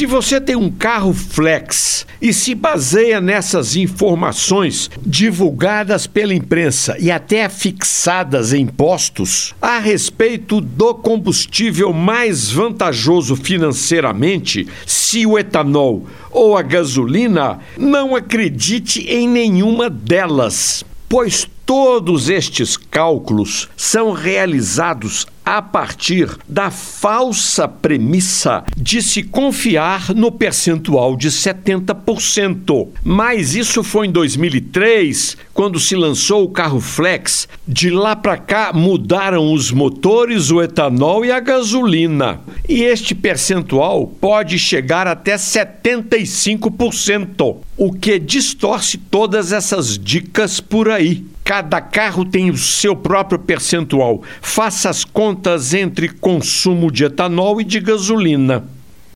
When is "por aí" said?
50.60-51.24